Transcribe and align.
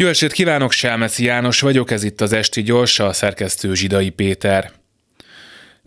Jó 0.00 0.08
estét 0.08 0.32
kívánok, 0.32 0.72
Selmeci 0.72 1.24
János 1.24 1.60
vagyok, 1.60 1.90
ez 1.90 2.02
itt 2.02 2.20
az 2.20 2.32
Esti 2.32 2.62
Gyors, 2.62 2.98
a 2.98 3.12
szerkesztő 3.12 3.74
Zsidai 3.74 4.10
Péter. 4.10 4.72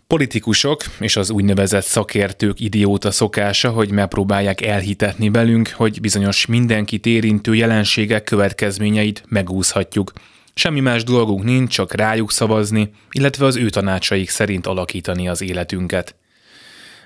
Politikusok 0.06 0.84
és 1.00 1.16
az 1.16 1.30
úgynevezett 1.30 1.84
szakértők 1.84 2.60
idióta 2.60 3.10
szokása, 3.10 3.70
hogy 3.70 3.90
megpróbálják 3.90 4.60
elhitetni 4.60 5.30
velünk, 5.30 5.68
hogy 5.68 6.00
bizonyos 6.00 6.46
mindenkit 6.46 7.06
érintő 7.06 7.54
jelenségek 7.54 8.24
következményeit 8.24 9.24
megúszhatjuk. 9.28 10.12
Semmi 10.54 10.80
más 10.80 11.04
dolgunk 11.04 11.44
nincs, 11.44 11.72
csak 11.72 11.94
rájuk 11.94 12.32
szavazni, 12.32 12.90
illetve 13.10 13.46
az 13.46 13.56
ő 13.56 13.68
tanácsaik 13.68 14.30
szerint 14.30 14.66
alakítani 14.66 15.28
az 15.28 15.42
életünket. 15.42 16.14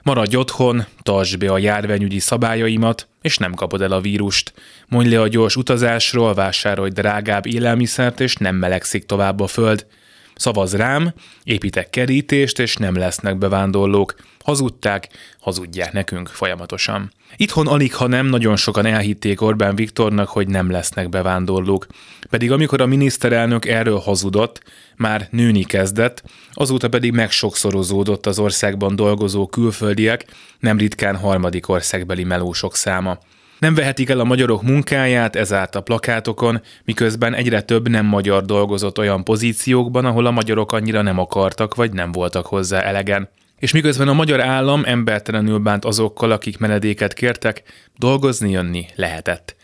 Maradj 0.06 0.36
otthon, 0.36 0.84
tartsd 1.02 1.38
be 1.38 1.52
a 1.52 1.58
járványügyi 1.58 2.18
szabályaimat, 2.18 3.08
és 3.22 3.38
nem 3.38 3.54
kapod 3.54 3.82
el 3.82 3.92
a 3.92 4.00
vírust. 4.00 4.52
Mondj 4.88 5.10
le 5.10 5.20
a 5.20 5.28
gyors 5.28 5.56
utazásról, 5.56 6.34
vásárolj 6.34 6.90
drágább 6.90 7.46
élelmiszert, 7.46 8.20
és 8.20 8.34
nem 8.34 8.56
melegszik 8.56 9.06
tovább 9.06 9.40
a 9.40 9.46
föld. 9.46 9.86
Szavaz 10.36 10.74
rám, 10.74 11.12
építek 11.44 11.90
kerítést, 11.90 12.58
és 12.58 12.76
nem 12.76 12.96
lesznek 12.96 13.38
bevándorlók. 13.38 14.14
Hazudták, 14.44 15.08
hazudják 15.40 15.92
nekünk 15.92 16.28
folyamatosan. 16.28 17.12
Itthon 17.36 17.66
alig, 17.66 17.94
ha 17.94 18.06
nem, 18.06 18.26
nagyon 18.26 18.56
sokan 18.56 18.86
elhitték 18.86 19.40
Orbán 19.40 19.74
Viktornak, 19.74 20.28
hogy 20.28 20.48
nem 20.48 20.70
lesznek 20.70 21.08
bevándorlók. 21.08 21.86
Pedig 22.30 22.52
amikor 22.52 22.80
a 22.80 22.86
miniszterelnök 22.86 23.66
erről 23.66 23.98
hazudott, 23.98 24.62
már 24.96 25.28
nőni 25.30 25.64
kezdett, 25.64 26.22
azóta 26.52 26.88
pedig 26.88 27.12
megsokszorozódott 27.12 28.26
az 28.26 28.38
országban 28.38 28.96
dolgozó 28.96 29.46
külföldiek, 29.46 30.24
nem 30.58 30.78
ritkán 30.78 31.16
harmadik 31.16 31.68
országbeli 31.68 32.24
melósok 32.24 32.76
száma. 32.76 33.18
Nem 33.58 33.74
vehetik 33.74 34.08
el 34.08 34.20
a 34.20 34.24
magyarok 34.24 34.62
munkáját 34.62 35.36
ezáltal 35.36 35.80
a 35.80 35.84
plakátokon, 35.84 36.60
miközben 36.84 37.34
egyre 37.34 37.62
több 37.62 37.88
nem 37.88 38.06
magyar 38.06 38.44
dolgozott 38.44 38.98
olyan 38.98 39.24
pozíciókban, 39.24 40.04
ahol 40.04 40.26
a 40.26 40.30
magyarok 40.30 40.72
annyira 40.72 41.02
nem 41.02 41.18
akartak 41.18 41.74
vagy 41.74 41.92
nem 41.92 42.12
voltak 42.12 42.46
hozzá 42.46 42.80
elegen. 42.80 43.28
És 43.58 43.72
miközben 43.72 44.08
a 44.08 44.12
magyar 44.12 44.40
állam 44.40 44.82
embertelenül 44.84 45.58
bánt 45.58 45.84
azokkal, 45.84 46.30
akik 46.30 46.58
menedéket 46.58 47.12
kértek, 47.12 47.62
dolgozni 47.98 48.50
jönni 48.50 48.86
lehetett. 48.94 49.56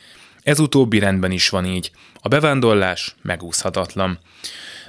Ez 0.43 0.59
utóbbi 0.59 0.99
rendben 0.99 1.31
is 1.31 1.49
van 1.49 1.65
így. 1.65 1.91
A 2.15 2.29
bevándorlás 2.29 3.15
megúszhatatlan. 3.23 4.19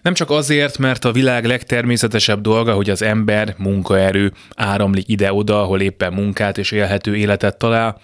Nem 0.02 0.14
csak 0.14 0.30
azért, 0.30 0.78
mert 0.78 1.06
a 1.06 1.12
világ 1.12 1.46
legtermészetesebb 1.46 2.42
dolga, 2.42 2.74
hogy 2.74 2.90
az 2.90 3.02
ember, 3.02 3.56
munkaerő 3.58 4.34
áramlik 4.56 5.08
ide-oda, 5.08 5.62
ahol 5.62 5.82
éppen 5.82 6.14
munkát 6.14 6.58
és 6.58 6.72
élhető 6.72 7.16
életet 7.16 7.58
talál, 7.58 8.02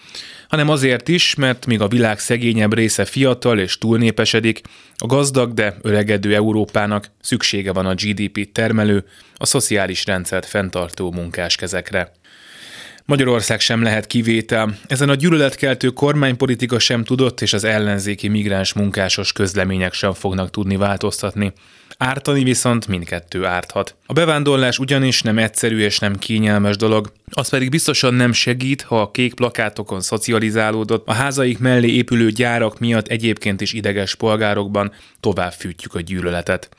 hanem 0.48 0.70
azért 0.70 1.08
is, 1.08 1.36
mert 1.36 1.66
míg 1.66 1.82
a 1.82 1.88
világ 1.88 2.20
szegényebb 2.20 2.74
része 2.74 3.06
fiatal 3.06 3.60
és 3.60 3.78
túlnépesedik, 3.78 4.62
a 4.96 5.06
gazdag, 5.06 5.54
de 5.54 5.76
öregedő 5.82 6.36
Európának 6.36 7.12
szüksége 7.22 7.74
van 7.74 7.86
a 7.86 7.94
GDP 7.94 8.52
termelő, 8.52 9.06
a 9.36 9.46
szociális 9.46 10.06
rendszert 10.06 10.46
fenntartó 10.46 11.12
munkáskezekre. 11.12 12.12
Magyarország 13.10 13.60
sem 13.60 13.82
lehet 13.84 14.08
kivétel. 14.08 14.78
Ezen 14.88 15.10
a 15.10 15.16
gyűlöletkeltő 15.16 15.90
kormánypolitika 15.90 16.80
sem 16.80 17.04
tudott, 17.04 17.42
és 17.42 17.54
az 17.54 17.64
ellenzéki 17.64 18.28
migráns 18.28 18.74
munkásos 18.74 19.32
közlemények 19.32 19.94
sem 19.94 20.14
fognak 20.14 20.50
tudni 20.50 20.76
változtatni. 20.76 21.54
Ártani 21.98 22.44
viszont 22.44 22.88
mindkettő 22.88 23.46
árthat. 23.46 23.96
A 24.06 24.14
bevándorlás 24.14 24.80
ugyanis 24.80 25.22
nem 25.22 25.38
egyszerű 25.38 25.80
és 25.80 26.00
nem 26.00 26.16
kényelmes 26.16 26.76
dolog, 26.78 27.12
az 27.32 27.50
pedig 27.50 27.70
biztosan 27.70 28.14
nem 28.14 28.32
segít, 28.32 28.82
ha 28.82 29.02
a 29.02 29.12
kék 29.12 29.34
plakátokon 29.34 30.02
szocializálódott, 30.02 31.08
a 31.08 31.14
házaik 31.14 31.60
mellé 31.60 31.88
épülő 31.88 32.30
gyárak 32.30 32.80
miatt 32.80 33.08
egyébként 33.08 33.62
is 33.62 33.74
ideges 33.74 34.16
polgárokban 34.16 34.92
tovább 35.20 35.52
fűtjük 35.52 35.96
a 35.96 36.02
gyűlöletet. 36.02 36.70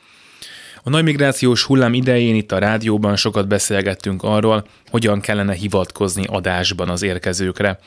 A 0.82 0.90
nagy 0.90 1.04
migrációs 1.04 1.64
hullám 1.64 1.94
idején 1.94 2.34
itt 2.34 2.52
a 2.52 2.58
rádióban 2.58 3.16
sokat 3.16 3.48
beszélgettünk 3.48 4.22
arról, 4.22 4.66
hogyan 4.90 5.20
kellene 5.20 5.52
hivatkozni 5.52 6.24
adásban 6.26 6.88
az 6.88 7.02
érkezőkre. 7.02 7.78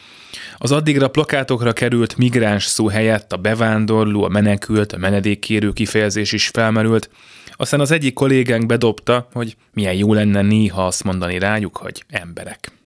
Az 0.57 0.71
addigra 0.71 1.07
plakátokra 1.07 1.73
került 1.73 2.17
migráns 2.17 2.65
szó 2.65 2.87
helyett 2.87 3.33
a 3.33 3.37
bevándorló, 3.37 4.23
a 4.23 4.29
menekült, 4.29 4.91
a 4.91 4.97
menedékkérő 4.97 5.71
kifejezés 5.71 6.31
is 6.31 6.47
felmerült, 6.47 7.09
aztán 7.55 7.79
az 7.79 7.91
egyik 7.91 8.13
kollégánk 8.13 8.65
bedobta, 8.65 9.27
hogy 9.33 9.55
milyen 9.73 9.93
jó 9.93 10.13
lenne 10.13 10.41
néha 10.41 10.85
azt 10.85 11.03
mondani 11.03 11.39
rájuk, 11.39 11.77
hogy 11.77 12.03
emberek. 12.09 12.73